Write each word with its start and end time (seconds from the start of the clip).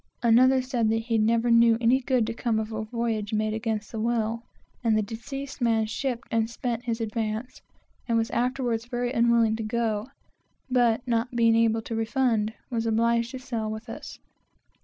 Another 0.23 0.63
said 0.63 0.89
that 0.89 1.03
he 1.03 1.19
never 1.19 1.51
knew 1.51 1.77
any 1.79 1.99
good 1.99 2.25
to 2.25 2.33
come 2.33 2.57
of 2.57 2.71
a 2.71 2.81
voyage 2.85 3.33
made 3.35 3.53
against 3.53 3.91
the 3.91 3.99
will, 3.99 4.41
and 4.83 4.97
the 4.97 5.03
deceased 5.03 5.61
man 5.61 5.85
shipped 5.85 6.27
and 6.31 6.49
spent 6.49 6.85
his 6.85 6.99
advance 6.99 7.61
and 8.07 8.17
was 8.17 8.31
afterwards 8.31 8.85
very 8.85 9.11
unwilling 9.13 9.55
to 9.57 9.63
go, 9.63 10.07
but 10.71 11.07
not 11.07 11.35
being 11.35 11.55
able 11.55 11.83
to 11.83 11.93
refund, 11.93 12.51
was 12.71 12.87
obliged 12.87 13.29
to 13.29 13.37
sail 13.37 13.69
with 13.69 13.89
us. 13.89 14.17